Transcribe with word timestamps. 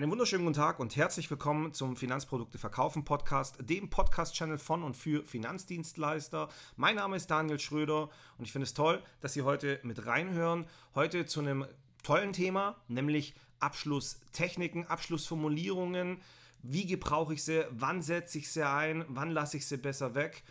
Einen 0.00 0.10
wunderschönen 0.10 0.46
guten 0.46 0.56
Tag 0.56 0.80
und 0.80 0.96
herzlich 0.96 1.30
willkommen 1.30 1.74
zum 1.74 1.94
Finanzprodukte 1.94 2.56
verkaufen 2.56 3.04
Podcast, 3.04 3.58
dem 3.60 3.90
Podcast-Channel 3.90 4.56
von 4.56 4.82
und 4.82 4.96
für 4.96 5.26
Finanzdienstleister. 5.26 6.48
Mein 6.76 6.96
Name 6.96 7.16
ist 7.16 7.30
Daniel 7.30 7.60
Schröder 7.60 8.08
und 8.38 8.46
ich 8.46 8.52
finde 8.52 8.64
es 8.64 8.72
toll, 8.72 9.02
dass 9.20 9.34
Sie 9.34 9.42
heute 9.42 9.78
mit 9.82 10.06
reinhören. 10.06 10.64
Heute 10.94 11.26
zu 11.26 11.40
einem 11.40 11.66
tollen 12.02 12.32
Thema, 12.32 12.80
nämlich 12.88 13.34
Abschlusstechniken, 13.58 14.86
Abschlussformulierungen. 14.86 16.22
Wie 16.62 16.86
gebrauche 16.86 17.34
ich 17.34 17.44
sie? 17.44 17.66
Wann 17.68 18.00
setze 18.00 18.38
ich 18.38 18.50
sie 18.50 18.66
ein? 18.66 19.04
Wann 19.08 19.30
lasse 19.30 19.58
ich 19.58 19.66
sie 19.66 19.76
besser 19.76 20.14
weg? 20.14 20.44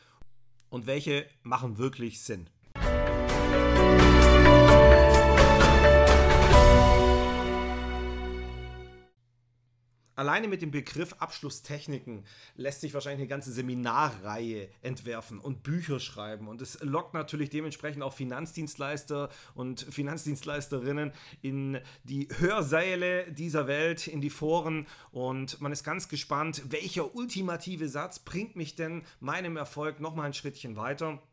Und 0.70 0.86
welche 0.86 1.28
machen 1.42 1.80
wirklich 1.80 2.22
Sinn? 2.22 2.52
Alleine 10.20 10.50
mit 10.50 10.62
dem 10.62 10.70
Begriff 10.70 11.16
Abschlusstechniken 11.20 12.26
lässt 12.58 12.82
sich 12.82 12.94
wahrscheinlich 12.94 13.22
eine 13.22 13.30
ganze 13.30 13.54
Seminarreihe 13.54 14.68
entwerfen 14.82 15.40
und 15.40 15.64
Bücher 15.64 16.02
schreiben. 16.02 16.50
Und 16.50 16.62
es 16.62 16.78
lockt 16.82 17.14
natürlich 17.14 17.50
dementsprechend 17.50 18.04
auch 18.04 18.12
Finanzdienstleister 18.12 19.30
und 19.56 19.80
Finanzdienstleisterinnen 19.80 21.14
in 21.42 21.80
die 22.04 22.28
Hörsäle 22.38 23.32
dieser 23.32 23.68
Welt, 23.68 24.08
in 24.08 24.20
die 24.20 24.30
Foren. 24.30 24.88
Und 25.12 25.62
man 25.62 25.72
ist 25.72 25.86
ganz 25.86 26.10
gespannt, 26.10 26.64
welcher 26.68 27.16
ultimative 27.16 27.88
Satz 27.88 28.20
bringt 28.20 28.58
mich 28.58 28.76
denn 28.76 29.04
meinem 29.22 29.56
Erfolg 29.56 30.02
nochmal 30.02 30.26
ein 30.26 30.34
Schrittchen 30.34 30.76
weiter. 30.76 31.24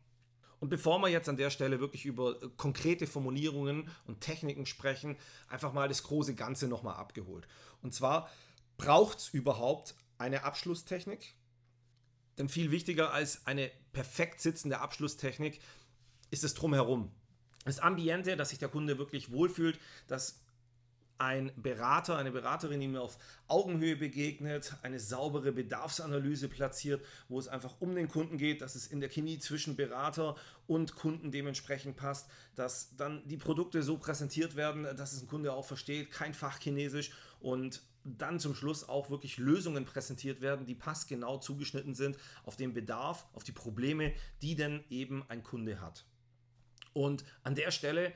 Und 0.59 0.69
bevor 0.69 0.99
wir 0.99 1.09
jetzt 1.09 1.27
an 1.27 1.35
der 1.35 1.49
Stelle 1.49 1.81
wirklich 1.81 2.05
über 2.05 2.35
konkrete 2.55 3.05
Formulierungen 3.05 3.89
und 4.07 4.21
Techniken 4.21 4.65
sprechen, 4.65 5.17
einfach 5.49 5.73
mal 5.73 5.89
das 5.89 6.03
große 6.03 6.35
Ganze 6.35 6.69
nochmal 6.69 6.95
abgeholt. 6.95 7.47
Und 7.83 7.93
zwar 7.93 8.29
braucht 8.77 9.19
es 9.19 9.29
überhaupt 9.29 9.95
eine 10.17 10.43
Abschlusstechnik? 10.43 11.35
Denn 12.37 12.49
viel 12.49 12.71
wichtiger 12.71 13.11
als 13.11 13.45
eine 13.47 13.71
perfekt 13.91 14.41
sitzende 14.41 14.79
Abschlusstechnik 14.79 15.59
ist 16.29 16.43
es 16.43 16.53
drumherum. 16.53 17.11
Das 17.65 17.79
Ambiente, 17.79 18.37
dass 18.37 18.49
sich 18.49 18.59
der 18.59 18.69
Kunde 18.69 18.97
wirklich 18.97 19.31
wohlfühlt, 19.31 19.79
dass 20.07 20.39
ein 21.17 21.51
Berater, 21.55 22.17
eine 22.17 22.31
Beraterin, 22.31 22.91
mir 22.91 23.01
auf 23.01 23.17
Augenhöhe 23.47 23.95
begegnet, 23.95 24.75
eine 24.83 24.99
saubere 24.99 25.51
Bedarfsanalyse 25.51 26.47
platziert, 26.47 27.03
wo 27.27 27.39
es 27.39 27.47
einfach 27.47 27.75
um 27.79 27.95
den 27.95 28.07
Kunden 28.07 28.37
geht, 28.37 28.61
dass 28.61 28.75
es 28.75 28.87
in 28.87 28.99
der 28.99 29.09
Chemie 29.09 29.39
zwischen 29.39 29.75
Berater 29.75 30.35
und 30.67 30.95
Kunden 30.95 31.31
dementsprechend 31.31 31.97
passt, 31.97 32.29
dass 32.55 32.95
dann 32.95 33.27
die 33.27 33.37
Produkte 33.37 33.81
so 33.81 33.97
präsentiert 33.97 34.55
werden, 34.55 34.83
dass 34.83 35.13
es 35.13 35.23
ein 35.23 35.27
Kunde 35.27 35.53
auch 35.53 35.65
versteht, 35.65 36.11
kein 36.11 36.33
Fachchinesisch 36.33 37.11
und 37.39 37.81
dann 38.07 38.39
zum 38.39 38.55
Schluss 38.55 38.87
auch 38.87 39.09
wirklich 39.09 39.37
Lösungen 39.37 39.85
präsentiert 39.85 40.41
werden, 40.41 40.65
die 40.65 40.75
passgenau 40.75 41.37
zugeschnitten 41.37 41.95
sind 41.95 42.17
auf 42.43 42.55
den 42.55 42.73
Bedarf, 42.73 43.27
auf 43.33 43.43
die 43.43 43.51
Probleme, 43.51 44.13
die 44.41 44.55
denn 44.55 44.83
eben 44.89 45.23
ein 45.29 45.43
Kunde 45.43 45.81
hat. 45.81 46.05
Und 46.93 47.25
an 47.43 47.55
der 47.55 47.71
Stelle, 47.71 48.13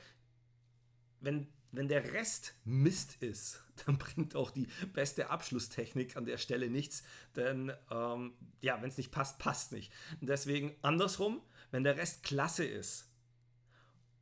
wenn, 1.19 1.47
wenn 1.71 1.87
der 1.87 2.13
Rest 2.13 2.55
Mist 2.63 3.21
ist, 3.21 3.63
dann 3.85 3.97
bringt 3.97 4.35
auch 4.35 4.51
die 4.51 4.67
beste 4.93 5.29
Abschlusstechnik 5.29 6.15
an 6.15 6.25
der 6.25 6.37
Stelle 6.37 6.69
nichts, 6.69 7.03
denn 7.35 7.71
ähm, 7.89 8.33
ja, 8.61 8.81
wenn 8.81 8.89
es 8.89 8.97
nicht 8.97 9.11
passt, 9.11 9.39
passt 9.39 9.71
nicht. 9.71 9.91
Deswegen 10.21 10.75
andersrum, 10.81 11.41
wenn 11.71 11.83
der 11.83 11.97
Rest 11.97 12.23
klasse 12.23 12.65
ist 12.65 13.09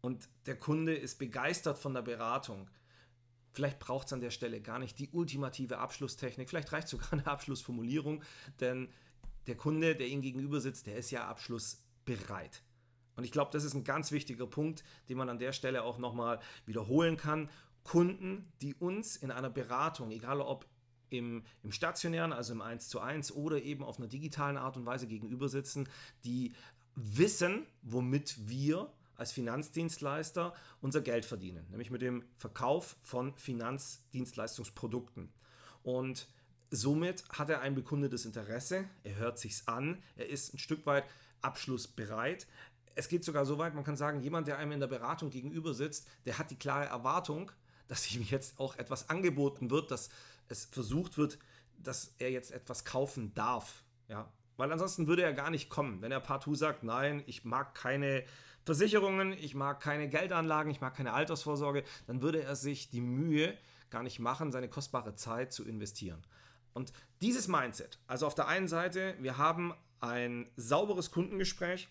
und 0.02 0.30
der 0.45 0.58
Kunde 0.58 0.95
ist 0.95 1.20
begeistert 1.20 1.78
von 1.78 1.94
der 1.94 2.02
Beratung, 2.02 2.70
Vielleicht 3.52 3.80
braucht 3.80 4.08
es 4.08 4.14
an 4.14 4.21
der 4.21 4.32
Stelle 4.32 4.61
gar 4.61 4.80
nicht 4.80 4.99
die 4.99 5.10
ultimative 5.10 5.80
Abschlusstechnik, 5.80 6.49
vielleicht 6.49 6.71
reicht 6.71 6.87
sogar 6.87 7.14
eine 7.14 7.27
Abschlussformulierung, 7.27 8.23
denn 8.60 8.89
der 9.48 9.58
Kunde, 9.58 9.95
der 9.95 10.08
Ihnen 10.08 10.21
gegenüber 10.21 10.61
sitzt, 10.61 10.87
der 10.87 10.98
ist 10.98 11.11
ja 11.11 11.27
abschlussbereit. 11.27 12.61
Und 13.15 13.23
ich 13.23 13.32
glaube, 13.32 13.52
das 13.52 13.64
ist 13.64 13.73
ein 13.73 13.83
ganz 13.83 14.11
wichtiger 14.11 14.48
Punkt, 14.48 14.83
den 15.09 15.17
man 15.17 15.30
an 15.30 15.39
der 15.39 15.52
Stelle 15.52 15.83
auch 15.83 15.98
nochmal 15.98 16.39
wiederholen 16.65 17.17
kann. 17.17 17.49
Kunden, 17.83 18.52
die 18.61 18.76
uns 18.76 19.17
in 19.17 19.32
einer 19.32 19.49
Beratung, 19.49 20.11
egal 20.11 20.39
ob 20.39 20.65
im, 21.09 21.43
im 21.64 21.71
stationären, 21.71 22.32
also 22.32 22.54
im 22.54 22.61
1 22.61 22.88
zu 22.88 22.99
1 22.99 23.32
oder 23.33 23.61
eben 23.61 23.83
auf 23.83 23.98
einer 23.98 24.08
digitalen 24.08 24.58
Art 24.58 24.77
und 24.77 24.86
Weise 24.86 25.08
gegenüber 25.08 25.49
sitzen, 25.49 25.89
die 26.23 26.54
wissen, 26.95 27.65
womit 27.82 28.48
wir 28.48 28.92
als 29.20 29.32
Finanzdienstleister 29.32 30.54
unser 30.82 31.02
Geld 31.02 31.26
verdienen, 31.26 31.66
nämlich 31.70 31.92
mit 31.92 32.02
dem 32.02 32.24
Verkauf 32.38 32.96
von 33.02 33.36
Finanzdienstleistungsprodukten. 33.36 35.32
Und 35.84 36.28
somit 36.72 37.24
hat 37.30 37.50
er 37.50 37.62
ein 37.62 37.76
bekundetes 37.76 38.26
Interesse, 38.26 38.86
er 39.04 39.16
hört 39.16 39.40
sich's 39.40 39.68
an, 39.68 40.02
er 40.16 40.30
ist 40.30 40.54
ein 40.54 40.60
Stück 40.60 40.86
weit 40.86 41.06
abschlussbereit. 41.42 42.48
Es 42.96 43.08
geht 43.08 43.24
sogar 43.24 43.46
so 43.46 43.58
weit, 43.58 43.76
man 43.76 43.84
kann 43.84 43.98
sagen, 43.98 44.22
jemand, 44.22 44.48
der 44.48 44.58
einem 44.58 44.74
in 44.74 44.80
der 44.80 44.88
Beratung 44.88 45.30
gegenüber 45.30 45.74
sitzt, 45.74 46.08
der 46.26 46.38
hat 46.38 46.52
die 46.52 46.58
klare 46.58 46.86
Erwartung, 46.86 47.52
dass 47.88 48.14
ihm 48.14 48.22
jetzt 48.24 48.60
auch 48.60 48.76
etwas 48.78 49.10
angeboten 49.10 49.70
wird, 49.70 49.92
dass 49.92 50.10
es 50.48 50.66
versucht 50.66 51.18
wird, 51.18 51.40
dass 51.78 52.14
er 52.20 52.32
jetzt 52.32 52.52
etwas 52.52 52.86
kaufen 52.86 53.34
darf. 53.34 53.84
Ja, 54.08 54.32
weil 54.59 54.73
ansonsten 54.73 55.08
würde 55.08 55.23
er 55.23 55.31
gar 55.31 55.49
nicht 55.49 55.70
kommen. 55.70 56.02
Wenn 56.02 56.11
er 56.11 56.20
partout 56.20 56.55
sagt, 56.55 56.83
nein, 56.83 57.23
ich 57.27 57.45
mag 57.45 57.73
keine 57.73 58.25
Versicherungen, 58.65 59.31
ich 59.31 59.55
mag 59.55 59.80
keine 59.80 60.09
Geldanlagen, 60.09 60.70
ich 60.70 60.81
mag 60.81 60.93
keine 60.95 61.14
Altersvorsorge, 61.14 61.86
dann 62.08 62.21
würde 62.21 62.43
er 62.43 62.58
sich 62.58 62.89
die 62.89 62.99
Mühe 62.99 63.58
gar 63.89 64.03
nicht 64.03 64.20
machen, 64.20 64.52
seine 64.52 64.67
kostbare 64.67 65.15
Zeit 65.15 65.53
zu 65.53 65.65
investieren. 65.65 66.21
Und 66.73 66.92
dieses 67.21 67.47
Mindset, 67.47 67.99
also 68.05 68.27
auf 68.27 68.36
der 68.36 68.49
einen 68.49 68.67
Seite, 68.67 69.15
wir 69.21 69.37
haben 69.37 69.73
ein 70.02 70.52
sauberes 70.58 71.09
Kundengespräch, 71.09 71.87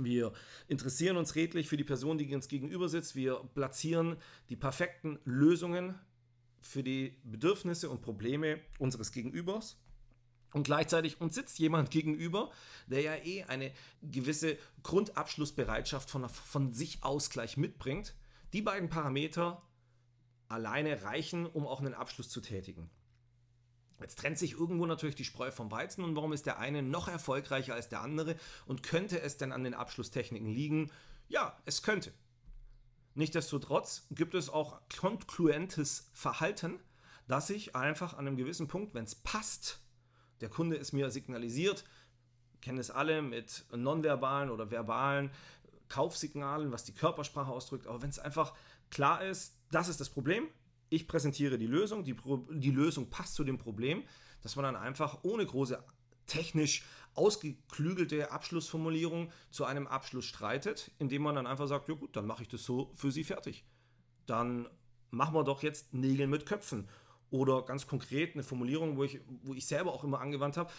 wir 0.00 0.32
interessieren 0.68 1.18
uns 1.18 1.34
redlich 1.34 1.68
für 1.68 1.76
die 1.76 1.84
Person, 1.84 2.16
die 2.16 2.34
uns 2.34 2.48
gegenüber 2.48 2.88
sitzt. 2.88 3.14
Wir 3.16 3.36
platzieren 3.52 4.16
die 4.48 4.56
perfekten 4.56 5.18
Lösungen 5.26 5.94
für 6.62 6.82
die 6.82 7.18
Bedürfnisse 7.22 7.90
und 7.90 8.00
Probleme 8.00 8.60
unseres 8.78 9.12
Gegenübers. 9.12 9.76
Und 10.52 10.64
gleichzeitig 10.64 11.20
uns 11.20 11.34
sitzt 11.34 11.58
jemand 11.58 11.90
gegenüber, 11.90 12.50
der 12.86 13.00
ja 13.00 13.16
eh 13.16 13.44
eine 13.44 13.72
gewisse 14.02 14.58
Grundabschlussbereitschaft 14.82 16.10
von, 16.10 16.28
von 16.28 16.72
sich 16.72 17.02
aus 17.02 17.30
gleich 17.30 17.56
mitbringt. 17.56 18.14
Die 18.52 18.62
beiden 18.62 18.90
Parameter 18.90 19.62
alleine 20.48 21.02
reichen, 21.02 21.46
um 21.46 21.66
auch 21.66 21.80
einen 21.80 21.94
Abschluss 21.94 22.28
zu 22.28 22.40
tätigen. 22.40 22.90
Jetzt 24.00 24.18
trennt 24.18 24.38
sich 24.38 24.52
irgendwo 24.52 24.84
natürlich 24.84 25.14
die 25.14 25.24
Spreu 25.24 25.50
vom 25.50 25.70
Weizen 25.70 26.04
und 26.04 26.16
warum 26.16 26.32
ist 26.32 26.44
der 26.46 26.58
eine 26.58 26.82
noch 26.82 27.08
erfolgreicher 27.08 27.74
als 27.74 27.88
der 27.88 28.02
andere 28.02 28.36
und 28.66 28.82
könnte 28.82 29.20
es 29.20 29.36
denn 29.36 29.52
an 29.52 29.64
den 29.64 29.74
Abschlusstechniken 29.74 30.48
liegen? 30.48 30.90
Ja, 31.28 31.56
es 31.64 31.82
könnte. 31.82 32.12
Nichtsdestotrotz 33.14 34.06
gibt 34.10 34.34
es 34.34 34.48
auch 34.48 34.80
konkluentes 34.98 36.10
Verhalten, 36.12 36.80
dass 37.28 37.48
ich 37.50 37.76
einfach 37.76 38.14
an 38.14 38.26
einem 38.26 38.36
gewissen 38.36 38.68
Punkt, 38.68 38.94
wenn 38.94 39.04
es 39.04 39.14
passt, 39.14 39.80
der 40.42 40.50
Kunde 40.50 40.76
ist 40.76 40.92
mir 40.92 41.10
signalisiert, 41.10 41.84
kennen 42.60 42.78
es 42.78 42.90
alle 42.90 43.22
mit 43.22 43.64
nonverbalen 43.74 44.50
oder 44.50 44.70
verbalen 44.70 45.30
Kaufsignalen, 45.88 46.72
was 46.72 46.84
die 46.84 46.94
Körpersprache 46.94 47.50
ausdrückt. 47.50 47.86
Aber 47.86 48.02
wenn 48.02 48.10
es 48.10 48.18
einfach 48.18 48.54
klar 48.90 49.24
ist, 49.24 49.56
das 49.70 49.88
ist 49.88 50.00
das 50.00 50.10
Problem, 50.10 50.48
ich 50.88 51.08
präsentiere 51.08 51.58
die 51.58 51.66
Lösung, 51.66 52.04
die, 52.04 52.16
die 52.50 52.70
Lösung 52.70 53.08
passt 53.08 53.34
zu 53.34 53.44
dem 53.44 53.56
Problem, 53.56 54.04
dass 54.42 54.56
man 54.56 54.64
dann 54.64 54.76
einfach 54.76 55.20
ohne 55.22 55.46
große 55.46 55.82
technisch 56.26 56.84
ausgeklügelte 57.14 58.30
Abschlussformulierung 58.30 59.30
zu 59.50 59.64
einem 59.64 59.86
Abschluss 59.86 60.24
streitet, 60.24 60.90
indem 60.98 61.22
man 61.22 61.34
dann 61.34 61.46
einfach 61.46 61.66
sagt, 61.66 61.88
ja 61.88 61.94
gut, 61.94 62.16
dann 62.16 62.26
mache 62.26 62.42
ich 62.42 62.48
das 62.48 62.64
so 62.64 62.92
für 62.94 63.10
Sie 63.10 63.24
fertig. 63.24 63.64
Dann 64.26 64.68
machen 65.10 65.34
wir 65.34 65.44
doch 65.44 65.62
jetzt 65.62 65.94
Nägel 65.94 66.26
mit 66.26 66.46
Köpfen 66.46 66.88
oder 67.32 67.62
ganz 67.62 67.86
konkret 67.86 68.34
eine 68.34 68.42
Formulierung, 68.42 68.96
wo 68.96 69.04
ich, 69.04 69.20
wo 69.42 69.54
ich 69.54 69.66
selber 69.66 69.92
auch 69.92 70.04
immer 70.04 70.20
angewandt 70.20 70.56
habe. 70.56 70.70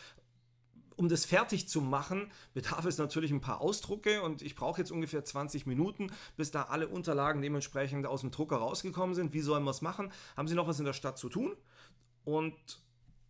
Um 0.95 1.09
das 1.09 1.25
fertig 1.25 1.67
zu 1.67 1.81
machen, 1.81 2.31
bedarf 2.53 2.85
es 2.85 2.99
natürlich 2.99 3.31
ein 3.31 3.41
paar 3.41 3.59
Ausdrucke 3.59 4.21
und 4.21 4.43
ich 4.43 4.55
brauche 4.55 4.79
jetzt 4.79 4.91
ungefähr 4.91 5.25
20 5.25 5.65
Minuten, 5.65 6.11
bis 6.37 6.51
da 6.51 6.63
alle 6.63 6.87
Unterlagen 6.87 7.41
dementsprechend 7.41 8.05
aus 8.05 8.21
dem 8.21 8.29
Drucker 8.29 8.57
rausgekommen 8.57 9.15
sind. 9.15 9.33
Wie 9.33 9.39
sollen 9.39 9.63
wir 9.63 9.71
es 9.71 9.81
machen? 9.81 10.11
Haben 10.37 10.47
Sie 10.47 10.53
noch 10.53 10.67
was 10.67 10.77
in 10.77 10.85
der 10.85 10.93
Stadt 10.93 11.17
zu 11.17 11.29
tun? 11.29 11.57
Und 12.23 12.53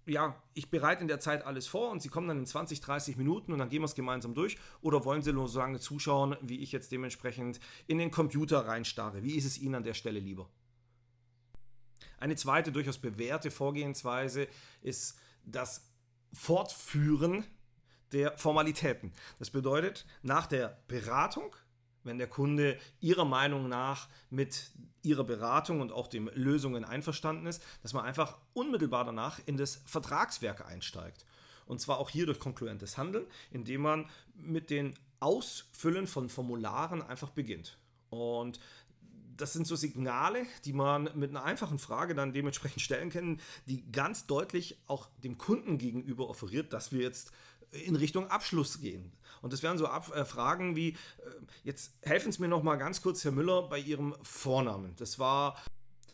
ja, 0.05 0.35
ich 0.53 0.69
bereite 0.69 1.01
in 1.01 1.07
der 1.07 1.21
Zeit 1.21 1.45
alles 1.45 1.65
vor 1.65 1.89
und 1.91 2.01
Sie 2.01 2.09
kommen 2.09 2.27
dann 2.27 2.39
in 2.39 2.45
20, 2.45 2.81
30 2.81 3.15
Minuten 3.15 3.53
und 3.53 3.59
dann 3.59 3.69
gehen 3.69 3.81
wir 3.81 3.85
es 3.85 3.95
gemeinsam 3.95 4.33
durch. 4.33 4.57
Oder 4.81 5.05
wollen 5.05 5.21
Sie 5.21 5.31
nur 5.31 5.47
so 5.47 5.59
lange 5.59 5.79
zuschauen, 5.79 6.35
wie 6.41 6.59
ich 6.59 6.73
jetzt 6.73 6.91
dementsprechend 6.91 7.61
in 7.87 7.97
den 7.97 8.11
Computer 8.11 8.67
reinstarre? 8.67 9.23
Wie 9.23 9.37
ist 9.37 9.45
es 9.45 9.57
Ihnen 9.57 9.75
an 9.75 9.83
der 9.83 9.93
Stelle 9.93 10.19
lieber? 10.19 10.49
Eine 12.23 12.37
zweite 12.37 12.71
durchaus 12.71 12.99
bewährte 12.99 13.51
Vorgehensweise 13.51 14.47
ist 14.81 15.19
das 15.43 15.91
Fortführen 16.31 17.43
der 18.13 18.37
Formalitäten. 18.37 19.11
Das 19.39 19.49
bedeutet, 19.49 20.05
nach 20.21 20.47
der 20.47 20.81
Beratung 20.87 21.53
wenn 22.05 22.17
der 22.17 22.27
Kunde 22.27 22.77
Ihrer 22.99 23.23
Meinung 23.23 23.69
nach 23.69 24.09
mit 24.29 24.71
Ihrer 25.01 25.23
Beratung 25.23 25.79
und 25.79 25.91
auch 25.91 26.07
den 26.07 26.27
Lösungen 26.33 26.83
einverstanden 26.83 27.45
ist, 27.45 27.63
dass 27.81 27.93
man 27.93 28.03
einfach 28.03 28.37
unmittelbar 28.53 29.05
danach 29.05 29.39
in 29.45 29.55
das 29.55 29.81
Vertragswerk 29.85 30.65
einsteigt. 30.65 31.25
Und 31.65 31.79
zwar 31.79 31.99
auch 31.99 32.09
hier 32.09 32.25
durch 32.25 32.39
konkurrentes 32.39 32.97
Handeln, 32.97 33.25
indem 33.51 33.81
man 33.81 34.09
mit 34.35 34.69
den 34.69 34.95
Ausfüllen 35.21 36.07
von 36.07 36.27
Formularen 36.27 37.01
einfach 37.01 37.29
beginnt. 37.29 37.77
Und 38.09 38.59
das 39.37 39.53
sind 39.53 39.67
so 39.67 39.75
Signale, 39.75 40.45
die 40.65 40.73
man 40.73 41.09
mit 41.15 41.29
einer 41.29 41.43
einfachen 41.43 41.79
Frage 41.79 42.15
dann 42.15 42.33
dementsprechend 42.33 42.81
stellen 42.81 43.09
kann, 43.09 43.39
die 43.67 43.89
ganz 43.91 44.27
deutlich 44.27 44.79
auch 44.87 45.07
dem 45.23 45.37
Kunden 45.37 45.77
gegenüber 45.77 46.29
offeriert, 46.29 46.73
dass 46.73 46.91
wir 46.91 47.01
jetzt 47.01 47.31
in 47.71 47.95
Richtung 47.95 48.27
Abschluss 48.29 48.81
gehen. 48.81 49.11
Und 49.41 49.51
das 49.51 49.63
wären 49.63 49.77
so 49.77 49.87
Ab 49.87 50.11
äh, 50.15 50.25
Fragen 50.25 50.75
wie, 50.75 50.89
äh, 50.89 50.95
jetzt 51.63 51.93
helfen 52.01 52.31
Sie 52.31 52.41
mir 52.41 52.47
noch 52.47 52.63
mal 52.63 52.75
ganz 52.75 53.01
kurz, 53.01 53.23
Herr 53.23 53.31
Müller, 53.31 53.63
bei 53.63 53.79
Ihrem 53.79 54.15
Vornamen. 54.21 54.95
Das 54.97 55.19
war, 55.19 55.57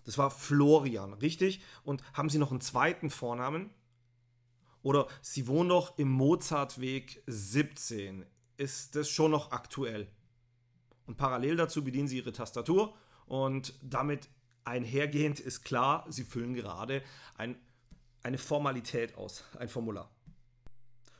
das 0.06 0.18
war 0.18 0.31
Florian, 0.31 1.13
richtig? 1.13 1.62
Und 1.83 2.01
haben 2.13 2.30
Sie 2.30 2.38
noch 2.38 2.51
einen 2.51 2.62
zweiten 2.62 3.10
Vornamen? 3.10 3.69
Oder 4.81 5.07
Sie 5.22 5.48
wohnen 5.48 5.69
doch 5.69 5.98
im 5.98 6.10
Mozartweg 6.10 7.22
17. 7.27 8.25
Ist 8.57 8.95
das 8.95 9.10
schon 9.10 9.31
noch 9.31 9.51
aktuell? 9.51 10.07
Und 11.06 11.18
parallel 11.18 11.57
dazu 11.57 11.83
bedienen 11.83 12.07
Sie 12.07 12.18
Ihre 12.18 12.31
Tastatur 12.31 12.95
und 13.30 13.74
damit 13.81 14.28
einhergehend 14.66 15.40
ist 15.40 15.64
klar, 15.64 16.06
Sie 16.10 16.24
füllen 16.24 16.54
gerade 16.54 17.02
ein, 17.38 17.56
eine 18.24 18.38
Formalität 18.38 19.16
aus, 19.16 19.46
ein 19.58 19.70
Formular. 19.70 20.12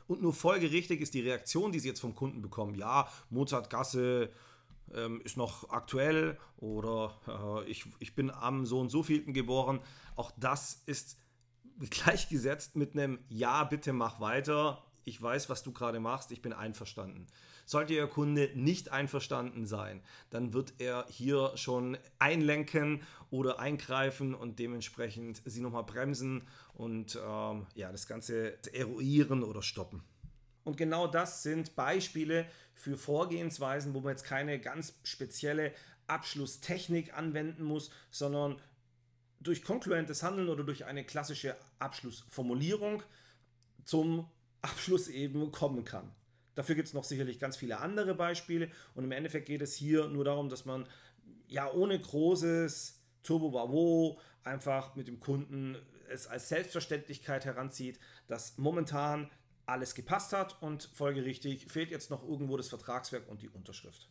Und 0.06 0.20
nur 0.20 0.34
folgerichtig 0.34 1.00
ist 1.00 1.14
die 1.14 1.20
Reaktion, 1.20 1.70
die 1.70 1.78
Sie 1.78 1.88
jetzt 1.88 2.00
vom 2.00 2.16
Kunden 2.16 2.42
bekommen. 2.42 2.74
Ja, 2.74 3.08
Mozartgasse 3.30 4.30
ähm, 4.92 5.20
ist 5.22 5.36
noch 5.36 5.70
aktuell 5.70 6.36
oder 6.56 7.62
äh, 7.64 7.70
ich, 7.70 7.86
ich 8.00 8.16
bin 8.16 8.30
am 8.30 8.66
so 8.66 8.80
und 8.80 8.90
so 8.90 9.04
vielten 9.04 9.32
geboren. 9.32 9.80
Auch 10.16 10.32
das 10.36 10.82
ist 10.86 11.16
gleichgesetzt 11.90 12.74
mit 12.74 12.94
einem 12.94 13.20
Ja, 13.28 13.62
bitte 13.64 13.92
mach 13.92 14.20
weiter. 14.20 14.84
Ich 15.04 15.20
weiß, 15.20 15.48
was 15.48 15.62
du 15.62 15.72
gerade 15.72 16.00
machst, 16.00 16.30
ich 16.30 16.42
bin 16.42 16.52
einverstanden. 16.52 17.26
Sollte 17.64 17.94
Ihr 17.94 18.06
Kunde 18.06 18.50
nicht 18.54 18.90
einverstanden 18.90 19.66
sein, 19.66 20.02
dann 20.30 20.52
wird 20.52 20.74
er 20.78 21.06
hier 21.08 21.52
schon 21.56 21.96
einlenken 22.18 23.02
oder 23.30 23.60
eingreifen 23.60 24.34
und 24.34 24.58
dementsprechend 24.58 25.40
Sie 25.44 25.60
nochmal 25.60 25.84
bremsen 25.84 26.46
und 26.74 27.16
ähm, 27.16 27.66
ja, 27.74 27.92
das 27.92 28.06
Ganze 28.06 28.58
eruieren 28.74 29.42
oder 29.42 29.62
stoppen. 29.62 30.02
Und 30.64 30.76
genau 30.76 31.06
das 31.06 31.42
sind 31.42 31.74
Beispiele 31.74 32.46
für 32.74 32.96
Vorgehensweisen, 32.96 33.94
wo 33.94 34.00
man 34.00 34.10
jetzt 34.10 34.24
keine 34.24 34.60
ganz 34.60 34.98
spezielle 35.02 35.72
Abschlusstechnik 36.06 37.16
anwenden 37.16 37.64
muss, 37.64 37.90
sondern 38.10 38.60
durch 39.40 39.62
konkurrentes 39.62 40.22
Handeln 40.22 40.48
oder 40.48 40.64
durch 40.64 40.84
eine 40.84 41.04
klassische 41.04 41.56
Abschlussformulierung 41.78 43.02
zum 43.84 44.28
Abschluss 44.62 45.08
eben 45.08 45.52
kommen 45.52 45.84
kann. 45.84 46.10
Dafür 46.54 46.74
gibt 46.74 46.88
es 46.88 46.94
noch 46.94 47.04
sicherlich 47.04 47.38
ganz 47.38 47.56
viele 47.56 47.78
andere 47.78 48.14
Beispiele 48.14 48.70
und 48.94 49.04
im 49.04 49.12
Endeffekt 49.12 49.46
geht 49.46 49.62
es 49.62 49.74
hier 49.74 50.08
nur 50.08 50.24
darum, 50.24 50.48
dass 50.48 50.64
man 50.64 50.86
ja 51.46 51.70
ohne 51.72 51.98
großes 51.98 53.00
Turbo 53.22 53.50
Bravo 53.50 54.18
einfach 54.44 54.96
mit 54.96 55.08
dem 55.08 55.20
Kunden 55.20 55.76
es 56.08 56.26
als 56.26 56.48
Selbstverständlichkeit 56.48 57.44
heranzieht, 57.44 58.00
dass 58.26 58.58
momentan 58.58 59.30
alles 59.66 59.94
gepasst 59.94 60.32
hat 60.32 60.60
und 60.62 60.90
folgerichtig 60.92 61.70
fehlt 61.70 61.90
jetzt 61.90 62.10
noch 62.10 62.26
irgendwo 62.26 62.56
das 62.56 62.68
Vertragswerk 62.68 63.28
und 63.28 63.42
die 63.42 63.48
Unterschrift. 63.48 64.08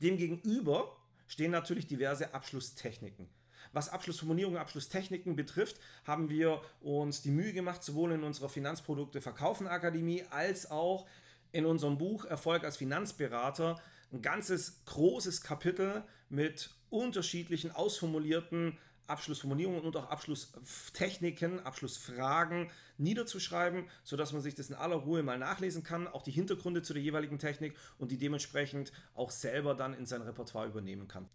Demgegenüber 0.00 0.96
stehen 1.26 1.50
natürlich 1.50 1.86
diverse 1.86 2.32
Abschlusstechniken. 2.32 3.28
Was 3.72 3.88
Abschlussformulierung, 3.88 4.56
Abschlusstechniken 4.56 5.36
betrifft, 5.36 5.80
haben 6.04 6.28
wir 6.28 6.60
uns 6.80 7.22
die 7.22 7.30
Mühe 7.30 7.52
gemacht, 7.52 7.82
sowohl 7.82 8.12
in 8.12 8.24
unserer 8.24 8.48
Finanzprodukte 8.48 9.20
Verkaufen 9.20 9.66
Akademie 9.66 10.24
als 10.30 10.70
auch 10.70 11.06
in 11.52 11.66
unserem 11.66 11.98
Buch 11.98 12.24
Erfolg 12.24 12.64
als 12.64 12.76
Finanzberater 12.76 13.80
ein 14.12 14.22
ganzes 14.22 14.84
großes 14.86 15.40
Kapitel 15.42 16.04
mit 16.28 16.70
unterschiedlichen 16.90 17.70
ausformulierten 17.70 18.78
Abschlussformulierungen 19.10 19.82
und 19.82 19.96
auch 19.96 20.08
Abschlusstechniken, 20.08 21.60
Abschlussfragen 21.60 22.70
niederzuschreiben, 22.96 23.88
sodass 24.04 24.32
man 24.32 24.40
sich 24.40 24.54
das 24.54 24.70
in 24.70 24.76
aller 24.76 24.96
Ruhe 24.96 25.22
mal 25.22 25.38
nachlesen 25.38 25.82
kann, 25.82 26.06
auch 26.06 26.22
die 26.22 26.30
Hintergründe 26.30 26.82
zu 26.82 26.94
der 26.94 27.02
jeweiligen 27.02 27.38
Technik 27.38 27.76
und 27.98 28.12
die 28.12 28.18
dementsprechend 28.18 28.92
auch 29.14 29.30
selber 29.30 29.74
dann 29.74 29.94
in 29.94 30.06
sein 30.06 30.22
Repertoire 30.22 30.68
übernehmen 30.68 31.08
kann. 31.08 31.28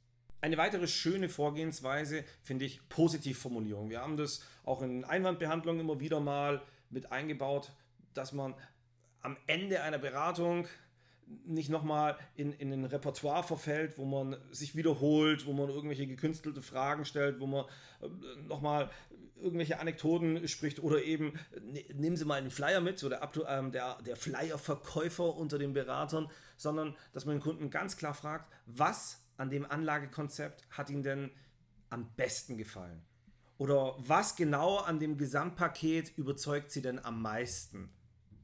Eine 0.46 0.58
weitere 0.58 0.88
schöne 0.88 1.28
Vorgehensweise 1.28 2.24
finde 2.44 2.66
ich 2.66 2.88
Positivformulierung. 2.88 3.90
Wir 3.90 4.02
haben 4.02 4.16
das 4.16 4.44
auch 4.64 4.84
in 4.84 5.04
Einwandbehandlungen 5.04 5.82
immer 5.82 6.00
wieder 6.00 6.20
mal 6.20 6.62
mit 6.92 7.12
eingebaut, 7.12 7.72
dass 8.14 8.32
man 8.32 8.54
am 9.22 9.38
Ende 9.48 9.82
einer 9.82 9.98
Beratung 9.98 10.68
nicht 11.48 11.72
nochmal 11.72 12.16
in, 12.36 12.54
in 12.54 12.72
ein 12.72 12.86
Repertoire 12.86 13.42
verfällt, 13.42 13.98
wo 13.98 14.06
man 14.06 14.38
sich 14.52 14.76
wiederholt, 14.76 15.48
wo 15.48 15.54
man 15.54 15.70
irgendwelche 15.70 16.06
gekünstelte 16.06 16.62
Fragen 16.62 17.06
stellt, 17.06 17.40
wo 17.40 17.48
man 17.48 17.66
äh, 18.04 18.08
nochmal 18.48 18.92
irgendwelche 19.38 19.80
Anekdoten 19.80 20.48
spricht 20.48 20.80
oder 20.80 21.02
eben, 21.02 21.40
ne, 21.60 21.84
nehmen 21.96 22.18
Sie 22.18 22.26
mal 22.26 22.36
einen 22.36 22.52
Flyer 22.52 22.82
mit, 22.82 23.00
so 23.00 23.10
der, 23.10 23.28
ähm, 23.48 23.72
der, 23.72 23.98
der 24.04 24.16
Flyer-Verkäufer 24.16 25.36
unter 25.36 25.58
den 25.58 25.74
Beratern, 25.74 26.30
sondern 26.56 26.96
dass 27.14 27.26
man 27.26 27.38
den 27.38 27.42
Kunden 27.42 27.72
ganz 27.72 27.98
klar 27.98 28.14
fragt, 28.14 28.54
was 28.68 29.25
an 29.38 29.50
dem 29.50 29.70
Anlagekonzept 29.70 30.68
hat 30.70 30.90
Ihnen 30.90 31.04
denn 31.04 31.32
am 31.90 32.10
besten 32.16 32.58
gefallen? 32.58 33.02
Oder 33.58 33.96
was 33.98 34.36
genau 34.36 34.78
an 34.78 35.00
dem 35.00 35.18
Gesamtpaket 35.18 36.18
überzeugt 36.18 36.72
Sie 36.72 36.82
denn 36.82 37.04
am 37.04 37.22
meisten? 37.22 37.90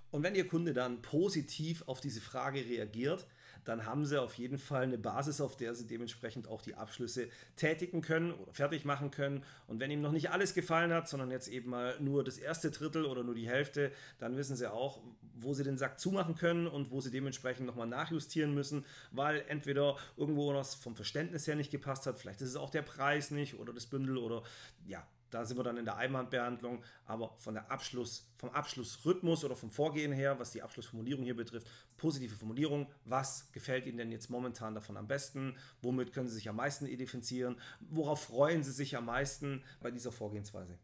Und 0.09 0.23
wenn 0.23 0.35
Ihr 0.35 0.47
Kunde 0.47 0.73
dann 0.73 1.01
positiv 1.01 1.83
auf 1.87 2.01
diese 2.01 2.21
Frage 2.21 2.65
reagiert, 2.65 3.27
dann 3.63 3.85
haben 3.85 4.05
Sie 4.05 4.19
auf 4.19 4.35
jeden 4.35 4.57
Fall 4.57 4.83
eine 4.83 4.97
Basis, 4.97 5.41
auf 5.41 5.55
der 5.55 5.75
Sie 5.75 5.87
dementsprechend 5.87 6.47
auch 6.47 6.61
die 6.61 6.75
Abschlüsse 6.75 7.29
tätigen 7.55 8.01
können 8.01 8.33
oder 8.33 8.53
fertig 8.53 8.85
machen 8.85 9.11
können. 9.11 9.43
Und 9.67 9.79
wenn 9.79 9.91
ihm 9.91 10.01
noch 10.01 10.11
nicht 10.11 10.31
alles 10.31 10.53
gefallen 10.53 10.93
hat, 10.93 11.07
sondern 11.07 11.31
jetzt 11.31 11.47
eben 11.47 11.69
mal 11.69 11.99
nur 11.99 12.23
das 12.23 12.37
erste 12.37 12.71
Drittel 12.71 13.05
oder 13.05 13.23
nur 13.23 13.35
die 13.35 13.47
Hälfte, 13.47 13.91
dann 14.19 14.37
wissen 14.37 14.55
Sie 14.55 14.71
auch, 14.71 15.01
wo 15.35 15.53
Sie 15.53 15.63
den 15.63 15.77
Sack 15.77 15.99
zumachen 15.99 16.35
können 16.35 16.67
und 16.67 16.91
wo 16.91 17.01
Sie 17.01 17.11
dementsprechend 17.11 17.65
nochmal 17.65 17.87
nachjustieren 17.87 18.53
müssen, 18.53 18.85
weil 19.11 19.43
entweder 19.47 19.97
irgendwo 20.17 20.53
was 20.53 20.75
vom 20.75 20.95
Verständnis 20.95 21.47
her 21.47 21.55
nicht 21.55 21.71
gepasst 21.71 22.05
hat, 22.05 22.19
vielleicht 22.19 22.41
ist 22.41 22.49
es 22.49 22.55
auch 22.55 22.69
der 22.69 22.81
Preis 22.81 23.31
nicht 23.31 23.59
oder 23.59 23.73
das 23.73 23.85
Bündel 23.85 24.17
oder 24.17 24.43
ja, 24.85 25.05
da 25.31 25.45
sind 25.45 25.57
wir 25.57 25.63
dann 25.63 25.77
in 25.77 25.85
der 25.85 25.97
Einwandbehandlung, 25.97 26.83
aber 27.05 27.33
von 27.39 27.55
der 27.55 27.71
Abschluss, 27.71 28.31
vom 28.37 28.49
Abschlussrhythmus 28.49 29.43
oder 29.43 29.55
vom 29.55 29.71
Vorgehen 29.71 30.11
her, 30.11 30.37
was 30.39 30.51
die 30.51 30.61
Abschlussformulierung 30.61 31.23
hier 31.23 31.35
betrifft, 31.35 31.67
positive 31.97 32.35
Formulierung. 32.35 32.87
Was 33.05 33.51
gefällt 33.51 33.87
Ihnen 33.87 33.97
denn 33.97 34.11
jetzt 34.11 34.29
momentan 34.29 34.75
davon 34.75 34.97
am 34.97 35.07
besten? 35.07 35.55
Womit 35.81 36.13
können 36.13 36.27
Sie 36.27 36.35
sich 36.35 36.49
am 36.49 36.57
meisten 36.57 36.85
identifizieren? 36.85 37.55
Worauf 37.79 38.25
freuen 38.25 38.63
Sie 38.63 38.71
sich 38.71 38.95
am 38.95 39.05
meisten 39.05 39.63
bei 39.81 39.89
dieser 39.89 40.11
Vorgehensweise? 40.11 40.77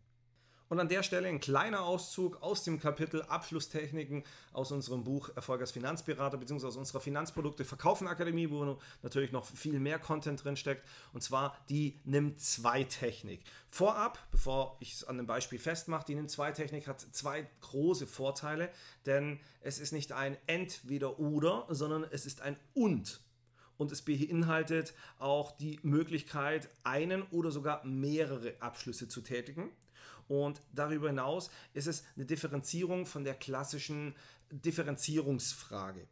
Und 0.69 0.79
an 0.79 0.89
der 0.89 1.01
Stelle 1.01 1.29
ein 1.29 1.39
kleiner 1.39 1.83
Auszug 1.83 2.41
aus 2.41 2.63
dem 2.63 2.79
Kapitel 2.79 3.21
Abschlusstechniken 3.21 4.23
aus 4.51 4.71
unserem 4.71 5.03
Buch 5.03 5.29
Erfolg 5.35 5.61
als 5.61 5.71
Finanzberater 5.71 6.37
bzw. 6.37 6.67
aus 6.67 6.75
unserer 6.75 6.99
Finanzprodukte 6.99 7.63
Verkaufen 7.63 8.07
Akademie, 8.07 8.49
wo 8.49 8.77
natürlich 9.01 9.31
noch 9.31 9.45
viel 9.45 9.79
mehr 9.79 9.97
Content 9.97 10.43
drin 10.43 10.57
steckt. 10.57 10.85
Und 11.13 11.21
zwar 11.21 11.57
die 11.69 11.99
Nimm-2-Technik. 12.03 13.43
Vorab, 13.69 14.19
bevor 14.31 14.77
ich 14.81 14.93
es 14.93 15.03
an 15.05 15.17
dem 15.17 15.25
Beispiel 15.25 15.59
festmache, 15.59 16.05
die 16.05 16.15
Nimm-2-Technik 16.15 16.87
hat 16.87 16.99
zwei 16.99 17.47
große 17.61 18.05
Vorteile, 18.05 18.69
denn 19.05 19.39
es 19.61 19.79
ist 19.79 19.93
nicht 19.93 20.11
ein 20.11 20.37
Entweder-Oder, 20.47 21.67
sondern 21.69 22.05
es 22.11 22.25
ist 22.25 22.41
ein 22.41 22.57
Und 22.73 23.21
und 23.77 23.91
es 23.91 24.01
beinhaltet 24.01 24.93
auch 25.19 25.55
die 25.55 25.79
Möglichkeit, 25.83 26.67
einen 26.83 27.21
oder 27.29 27.51
sogar 27.51 27.85
mehrere 27.85 28.55
Abschlüsse 28.59 29.07
zu 29.07 29.21
tätigen. 29.21 29.69
Und 30.27 30.61
darüber 30.73 31.07
hinaus 31.07 31.49
ist 31.73 31.87
es 31.87 32.03
eine 32.15 32.25
Differenzierung 32.25 33.05
von 33.05 33.23
der 33.23 33.33
klassischen 33.33 34.15
Differenzierungsfrage. 34.51 36.07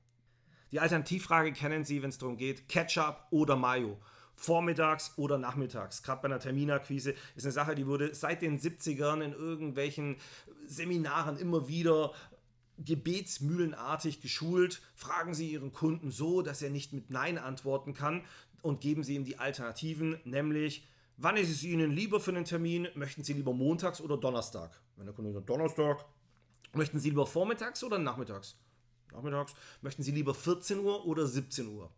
Die 0.72 0.80
Alternativfrage 0.80 1.54
kennen 1.54 1.86
Sie, 1.86 2.02
wenn 2.02 2.10
es 2.10 2.18
darum 2.18 2.38
geht, 2.38 2.68
Ketchup 2.68 3.28
oder 3.30 3.56
Mayo. 3.56 4.00
Vormittags 4.36 5.14
oder 5.18 5.38
nachmittags. 5.38 6.04
Gerade 6.04 6.22
bei 6.22 6.26
einer 6.26 6.40
Terminakquise 6.40 7.16
ist 7.36 7.46
eine 7.46 7.54
Sache, 7.54 7.74
die 7.74 7.88
wurde 7.88 8.14
seit 8.14 8.42
den 8.42 8.60
70ern 8.60 9.22
in 9.22 9.32
irgendwelchen 9.32 10.18
Seminaren 10.68 11.38
immer 11.38 11.70
wieder 11.70 12.12
gebetsmühlenartig 12.78 14.22
geschult. 14.22 14.82
Fragen 14.94 15.34
Sie 15.34 15.52
Ihren 15.52 15.72
Kunden 15.72 16.12
so, 16.12 16.42
dass 16.42 16.62
er 16.62 16.70
nicht 16.70 16.92
mit 16.92 17.10
Nein 17.10 17.38
antworten 17.38 17.94
kann 17.94 18.24
und 18.62 18.82
geben 18.82 19.04
Sie 19.04 19.16
ihm 19.16 19.24
die 19.24 19.40
Alternativen, 19.40 20.20
nämlich 20.26 20.86
Wann 21.18 21.38
ist 21.38 21.50
es 21.50 21.64
Ihnen 21.64 21.92
lieber 21.92 22.20
für 22.20 22.32
einen 22.32 22.46
Termin? 22.46 22.88
Möchten 22.96 23.24
Sie 23.24 23.34
lieber 23.34 23.54
montags 23.54 24.02
oder 24.02 24.18
Donnerstag? 24.18 24.72
Wenn 24.98 25.06
der 25.06 25.16
Kunde 25.16 25.32
sagt 25.32 25.50
Donnerstag. 25.50 26.06
Möchten 26.74 27.00
Sie 27.00 27.10
lieber 27.10 27.26
vormittags 27.26 27.84
oder 27.84 27.98
nachmittags? 27.98 28.58
Nachmittags. 29.14 29.54
Möchten 29.82 30.04
Sie 30.04 30.12
lieber 30.12 30.34
14 30.34 30.80
Uhr 30.80 31.06
oder 31.06 31.26
17 31.26 31.68
Uhr? 31.68 31.90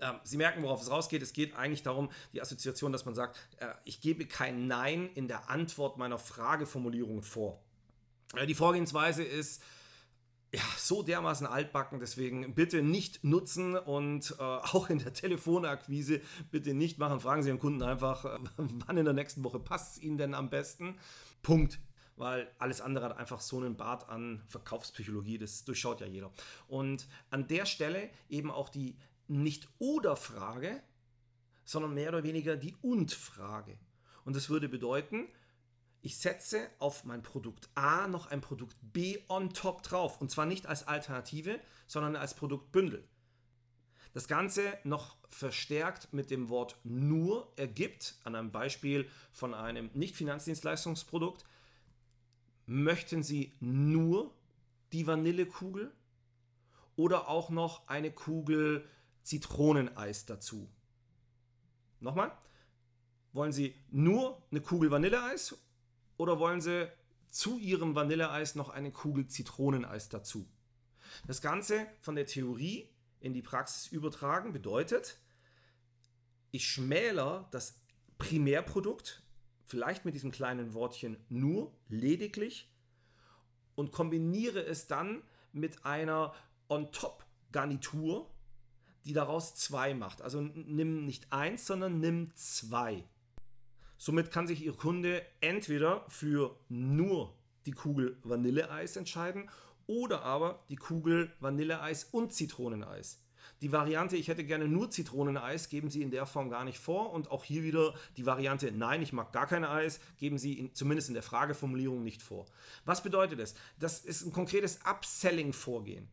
Ähm, 0.00 0.16
Sie 0.24 0.36
merken, 0.36 0.62
worauf 0.62 0.82
es 0.82 0.90
rausgeht. 0.90 1.22
Es 1.22 1.32
geht 1.32 1.54
eigentlich 1.54 1.82
darum, 1.82 2.10
die 2.32 2.42
Assoziation, 2.42 2.90
dass 2.90 3.04
man 3.04 3.14
sagt, 3.14 3.38
äh, 3.58 3.68
ich 3.84 4.00
gebe 4.00 4.26
kein 4.26 4.66
Nein 4.66 5.08
in 5.14 5.28
der 5.28 5.50
Antwort 5.50 5.96
meiner 5.96 6.18
Frageformulierung 6.18 7.22
vor. 7.22 7.62
Äh, 8.34 8.46
die 8.46 8.54
Vorgehensweise 8.54 9.22
ist, 9.22 9.62
ja, 10.54 10.62
so 10.76 11.02
dermaßen 11.02 11.46
altbacken, 11.46 11.98
deswegen 11.98 12.54
bitte 12.54 12.82
nicht 12.82 13.24
nutzen 13.24 13.76
und 13.76 14.36
äh, 14.38 14.42
auch 14.42 14.88
in 14.88 14.98
der 14.98 15.12
Telefonakquise 15.12 16.20
bitte 16.50 16.74
nicht 16.74 16.98
machen. 16.98 17.20
Fragen 17.20 17.42
Sie 17.42 17.48
Ihren 17.48 17.58
Kunden 17.58 17.82
einfach, 17.82 18.24
äh, 18.24 18.38
wann 18.56 18.96
in 18.96 19.04
der 19.04 19.14
nächsten 19.14 19.42
Woche 19.42 19.58
passt 19.58 19.96
es 19.96 20.02
Ihnen 20.02 20.18
denn 20.18 20.34
am 20.34 20.50
besten. 20.50 20.96
Punkt. 21.42 21.80
Weil 22.16 22.48
alles 22.58 22.80
andere 22.80 23.06
hat 23.06 23.18
einfach 23.18 23.40
so 23.40 23.56
einen 23.56 23.76
Bart 23.76 24.08
an 24.08 24.40
Verkaufspsychologie, 24.46 25.36
das 25.36 25.64
durchschaut 25.64 26.00
ja 26.00 26.06
jeder. 26.06 26.30
Und 26.68 27.08
an 27.30 27.48
der 27.48 27.66
Stelle 27.66 28.08
eben 28.28 28.52
auch 28.52 28.68
die 28.68 28.96
nicht-Oder-Frage, 29.26 30.80
sondern 31.64 31.94
mehr 31.94 32.10
oder 32.10 32.22
weniger 32.22 32.56
die 32.56 32.76
Und-Frage. 32.82 33.76
Und 34.24 34.36
das 34.36 34.48
würde 34.48 34.68
bedeuten, 34.68 35.26
ich 36.04 36.18
setze 36.18 36.68
auf 36.80 37.06
mein 37.06 37.22
Produkt 37.22 37.70
A 37.74 38.06
noch 38.08 38.26
ein 38.26 38.42
Produkt 38.42 38.76
B 38.82 39.18
on 39.28 39.54
top 39.54 39.82
drauf. 39.82 40.20
Und 40.20 40.30
zwar 40.30 40.44
nicht 40.44 40.66
als 40.66 40.86
Alternative, 40.86 41.58
sondern 41.86 42.14
als 42.14 42.34
Produktbündel. 42.34 43.08
Das 44.12 44.28
Ganze 44.28 44.78
noch 44.84 45.16
verstärkt 45.30 46.12
mit 46.12 46.30
dem 46.30 46.50
Wort 46.50 46.78
nur 46.84 47.50
ergibt, 47.56 48.16
an 48.22 48.34
einem 48.34 48.52
Beispiel 48.52 49.08
von 49.32 49.54
einem 49.54 49.88
Nicht-Finanzdienstleistungsprodukt, 49.94 51.46
möchten 52.66 53.22
Sie 53.22 53.54
nur 53.60 54.30
die 54.92 55.06
Vanillekugel 55.06 55.90
oder 56.96 57.28
auch 57.28 57.48
noch 57.48 57.88
eine 57.88 58.12
Kugel 58.12 58.86
Zitroneneis 59.22 60.26
dazu. 60.26 60.68
Nochmal, 61.98 62.30
wollen 63.32 63.52
Sie 63.52 63.74
nur 63.90 64.42
eine 64.50 64.60
Kugel 64.60 64.90
Vanilleeis 64.90 65.56
oder 66.16 66.38
wollen 66.38 66.60
Sie 66.60 66.90
zu 67.30 67.58
Ihrem 67.58 67.94
Vanilleeis 67.94 68.54
noch 68.54 68.68
eine 68.68 68.92
Kugel 68.92 69.26
Zitroneneis 69.26 70.08
dazu? 70.08 70.48
Das 71.26 71.40
Ganze 71.40 71.86
von 72.00 72.14
der 72.14 72.26
Theorie 72.26 72.88
in 73.20 73.32
die 73.32 73.42
Praxis 73.42 73.86
übertragen 73.86 74.52
bedeutet, 74.52 75.18
ich 76.50 76.68
schmäler 76.68 77.48
das 77.50 77.80
Primärprodukt, 78.18 79.22
vielleicht 79.64 80.04
mit 80.04 80.14
diesem 80.14 80.30
kleinen 80.30 80.74
Wortchen 80.74 81.16
nur, 81.28 81.74
lediglich, 81.88 82.70
und 83.74 83.90
kombiniere 83.90 84.64
es 84.64 84.86
dann 84.86 85.22
mit 85.52 85.84
einer 85.84 86.32
On-Top-Garnitur, 86.68 88.30
die 89.04 89.12
daraus 89.12 89.54
zwei 89.54 89.94
macht. 89.94 90.22
Also 90.22 90.40
nimm 90.40 91.04
nicht 91.04 91.32
eins, 91.32 91.66
sondern 91.66 91.98
nimm 91.98 92.30
zwei. 92.36 93.04
Somit 93.96 94.30
kann 94.30 94.46
sich 94.46 94.64
Ihr 94.64 94.74
Kunde 94.74 95.22
entweder 95.40 96.04
für 96.08 96.56
nur 96.68 97.34
die 97.66 97.72
Kugel 97.72 98.18
Vanilleeis 98.22 98.96
entscheiden 98.96 99.48
oder 99.86 100.22
aber 100.22 100.64
die 100.68 100.76
Kugel 100.76 101.32
Vanilleeis 101.40 102.04
und 102.04 102.32
Zitroneneis. 102.32 103.24
Die 103.60 103.72
Variante, 103.72 104.16
ich 104.16 104.28
hätte 104.28 104.44
gerne 104.44 104.68
nur 104.68 104.90
Zitroneneis, 104.90 105.68
geben 105.68 105.88
Sie 105.88 106.02
in 106.02 106.10
der 106.10 106.26
Form 106.26 106.50
gar 106.50 106.64
nicht 106.64 106.78
vor. 106.78 107.12
Und 107.12 107.30
auch 107.30 107.44
hier 107.44 107.62
wieder 107.62 107.94
die 108.16 108.26
Variante, 108.26 108.72
nein, 108.72 109.02
ich 109.02 109.12
mag 109.12 109.32
gar 109.32 109.46
kein 109.46 109.64
Eis, 109.64 110.00
geben 110.18 110.38
Sie 110.38 110.58
in, 110.58 110.74
zumindest 110.74 111.08
in 111.08 111.14
der 111.14 111.22
Frageformulierung 111.22 112.02
nicht 112.02 112.22
vor. 112.22 112.46
Was 112.84 113.02
bedeutet 113.02 113.38
das? 113.38 113.54
Das 113.78 114.00
ist 114.00 114.24
ein 114.24 114.32
konkretes 114.32 114.80
Upselling-Vorgehen. 114.84 116.08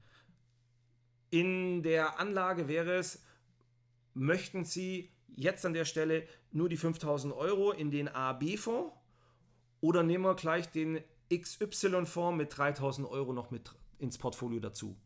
In 1.29 1.83
der 1.83 2.19
Anlage 2.19 2.67
wäre 2.67 2.95
es, 2.95 3.23
möchten 4.13 4.65
Sie 4.65 5.11
jetzt 5.35 5.65
an 5.65 5.73
der 5.73 5.85
Stelle 5.85 6.27
nur 6.51 6.69
die 6.69 6.77
5000 6.77 7.33
Euro 7.33 7.71
in 7.71 7.91
den 7.91 8.07
AB-Fonds 8.07 8.93
oder 9.79 10.03
nehmen 10.03 10.23
wir 10.23 10.35
gleich 10.35 10.69
den 10.69 11.01
XY-Fonds 11.33 12.37
mit 12.37 12.57
3000 12.57 13.07
Euro 13.07 13.33
noch 13.33 13.51
mit 13.51 13.73
ins 13.99 14.17
Portfolio 14.17 14.59
dazu? 14.59 14.97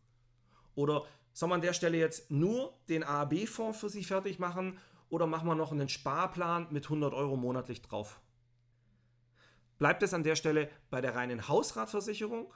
Oder 0.76 1.06
soll 1.34 1.50
man 1.50 1.58
an 1.58 1.62
der 1.62 1.74
Stelle 1.74 1.98
jetzt 1.98 2.32
nur 2.32 2.78
den 2.90 3.04
AAB-Fonds 3.04 3.80
für 3.80 3.90
sich 3.90 4.08
fertig 4.08 4.40
machen 4.40 4.78
oder 5.10 5.28
machen 5.28 5.48
wir 5.48 5.56
noch 5.56 5.72
einen 5.72 5.90
Sparplan 5.90 6.68
mit 6.72 6.86
100 6.86 7.14
Euro 7.14 7.36
monatlich 7.36 7.82
drauf? 7.82 8.22
Bleibt 9.78 10.04
es 10.04 10.14
an 10.14 10.24
der 10.24 10.36
Stelle 10.36 10.70
bei 10.90 11.02
der 11.02 11.16
reinen 11.16 11.48
Hausratversicherung 11.48 12.54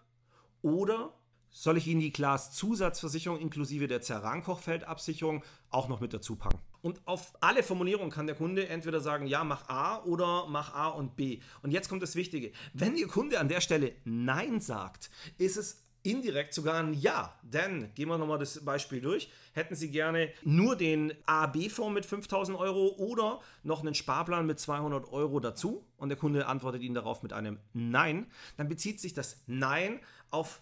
oder 0.61 1.13
soll 1.49 1.77
ich 1.77 1.87
Ihnen 1.87 2.01
die 2.01 2.11
Glas-Zusatzversicherung 2.11 3.39
inklusive 3.39 3.87
der 3.87 4.01
Zerrankochfeldabsicherung 4.01 5.43
auch 5.69 5.89
noch 5.89 5.99
mit 5.99 6.13
dazu 6.13 6.35
packen? 6.35 6.61
Und 6.81 7.01
auf 7.05 7.33
alle 7.41 7.63
Formulierungen 7.63 8.11
kann 8.11 8.27
der 8.27 8.35
Kunde 8.35 8.67
entweder 8.67 9.01
sagen, 9.01 9.27
ja, 9.27 9.43
mach 9.43 9.67
A 9.67 10.03
oder 10.03 10.47
mach 10.47 10.73
A 10.73 10.87
und 10.87 11.15
B. 11.15 11.39
Und 11.61 11.71
jetzt 11.71 11.89
kommt 11.89 12.01
das 12.01 12.15
Wichtige. 12.15 12.51
Wenn 12.73 12.95
Ihr 12.95 13.07
Kunde 13.07 13.39
an 13.39 13.49
der 13.49 13.61
Stelle 13.61 13.93
Nein 14.05 14.61
sagt, 14.61 15.09
ist 15.37 15.57
es 15.57 15.89
indirekt 16.03 16.53
sogar 16.53 16.81
ein 16.81 16.93
Ja. 16.93 17.37
Denn, 17.43 17.93
gehen 17.93 18.07
wir 18.07 18.17
nochmal 18.17 18.39
das 18.39 18.63
Beispiel 18.63 19.01
durch, 19.01 19.29
hätten 19.53 19.75
Sie 19.75 19.91
gerne 19.91 20.31
nur 20.43 20.75
den 20.75 21.13
AB-Fonds 21.25 21.93
mit 21.93 22.05
5000 22.05 22.57
Euro 22.57 22.95
oder 22.97 23.41
noch 23.63 23.81
einen 23.81 23.93
Sparplan 23.93 24.45
mit 24.45 24.59
200 24.59 25.11
Euro 25.11 25.39
dazu 25.39 25.85
und 25.97 26.09
der 26.09 26.17
Kunde 26.17 26.47
antwortet 26.47 26.81
Ihnen 26.81 26.95
darauf 26.95 27.23
mit 27.23 27.33
einem 27.33 27.59
Nein, 27.73 28.31
dann 28.57 28.69
bezieht 28.69 28.99
sich 28.99 29.13
das 29.13 29.43
Nein 29.47 29.99
auf 30.31 30.61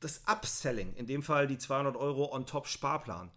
das 0.00 0.22
Upselling, 0.26 0.94
in 0.94 1.06
dem 1.06 1.22
Fall 1.22 1.46
die 1.46 1.58
200 1.58 1.96
Euro 1.96 2.32
on 2.32 2.46
top 2.46 2.66
Sparplan. 2.68 3.30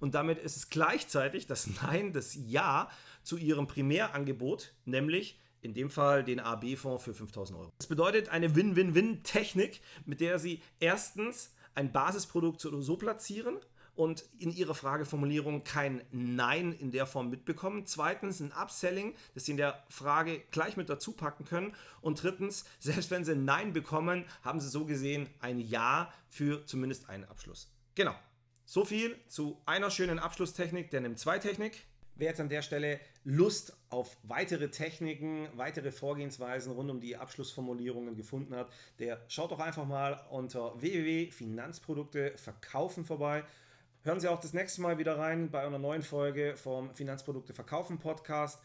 Und 0.00 0.14
damit 0.14 0.38
ist 0.38 0.56
es 0.56 0.70
gleichzeitig 0.70 1.46
das 1.46 1.68
Nein, 1.82 2.12
das 2.12 2.34
Ja 2.34 2.90
zu 3.22 3.36
Ihrem 3.36 3.66
Primärangebot, 3.66 4.72
nämlich 4.84 5.38
in 5.60 5.74
dem 5.74 5.90
Fall 5.90 6.24
den 6.24 6.40
AB-Fonds 6.40 7.02
für 7.02 7.14
5000 7.14 7.58
Euro. 7.58 7.72
Das 7.78 7.86
bedeutet 7.86 8.28
eine 8.28 8.54
Win-Win-Win-Technik, 8.54 9.80
mit 10.06 10.20
der 10.20 10.38
Sie 10.38 10.62
erstens 10.80 11.52
ein 11.74 11.92
Basisprodukt 11.92 12.60
so 12.60 12.96
platzieren 12.96 13.58
und 13.98 14.24
in 14.38 14.52
Ihrer 14.52 14.74
Frageformulierung 14.74 15.64
kein 15.64 16.02
Nein 16.12 16.72
in 16.72 16.92
der 16.92 17.04
Form 17.04 17.30
mitbekommen. 17.30 17.84
Zweitens 17.84 18.38
ein 18.38 18.52
Upselling, 18.52 19.14
das 19.34 19.44
Sie 19.44 19.50
in 19.50 19.56
der 19.56 19.82
Frage 19.88 20.40
gleich 20.52 20.76
mit 20.76 20.88
dazu 20.88 21.12
packen 21.12 21.44
können. 21.44 21.74
Und 22.00 22.22
drittens, 22.22 22.64
selbst 22.78 23.10
wenn 23.10 23.24
Sie 23.24 23.32
ein 23.32 23.44
Nein 23.44 23.72
bekommen, 23.72 24.24
haben 24.42 24.60
Sie 24.60 24.68
so 24.68 24.84
gesehen 24.84 25.28
ein 25.40 25.58
Ja 25.58 26.12
für 26.28 26.64
zumindest 26.64 27.08
einen 27.08 27.24
Abschluss. 27.24 27.72
Genau. 27.96 28.14
So 28.70 28.84
viel 28.84 29.16
zu 29.28 29.62
einer 29.64 29.90
schönen 29.90 30.18
Abschlusstechnik 30.18 30.90
der 30.90 31.00
NIM2-Technik. 31.00 31.86
Wer 32.16 32.28
jetzt 32.28 32.40
an 32.42 32.50
der 32.50 32.60
Stelle 32.60 33.00
Lust 33.24 33.74
auf 33.88 34.18
weitere 34.24 34.70
Techniken, 34.70 35.48
weitere 35.54 35.90
Vorgehensweisen 35.90 36.72
rund 36.72 36.90
um 36.90 37.00
die 37.00 37.16
Abschlussformulierungen 37.16 38.14
gefunden 38.14 38.54
hat, 38.54 38.70
der 38.98 39.24
schaut 39.28 39.52
doch 39.52 39.60
einfach 39.60 39.86
mal 39.86 40.22
unter 40.28 40.78
www.finanzprodukte 40.82 42.36
verkaufen 42.36 43.06
vorbei. 43.06 43.42
Hören 44.02 44.20
Sie 44.20 44.28
auch 44.28 44.38
das 44.38 44.52
nächste 44.52 44.82
Mal 44.82 44.98
wieder 44.98 45.16
rein 45.16 45.50
bei 45.50 45.66
einer 45.66 45.78
neuen 45.78 46.02
Folge 46.02 46.54
vom 46.58 46.94
Finanzprodukte 46.94 47.54
verkaufen 47.54 47.98
Podcast. 47.98 48.60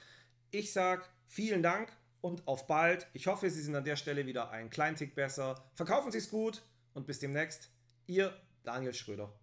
Ich 0.51 0.73
sage 0.73 1.03
vielen 1.27 1.63
Dank 1.63 1.93
und 2.19 2.45
auf 2.45 2.67
bald. 2.67 3.07
Ich 3.13 3.27
hoffe, 3.27 3.49
Sie 3.49 3.61
sind 3.61 3.73
an 3.73 3.85
der 3.85 3.95
Stelle 3.95 4.25
wieder 4.25 4.51
einen 4.51 4.69
kleinen 4.69 4.97
Tick 4.97 5.15
besser. 5.15 5.63
Verkaufen 5.75 6.11
Sie 6.11 6.17
es 6.17 6.29
gut 6.29 6.61
und 6.93 7.07
bis 7.07 7.19
demnächst. 7.19 7.71
Ihr 8.05 8.37
Daniel 8.65 8.93
Schröder. 8.93 9.33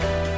Bye. 0.00 0.37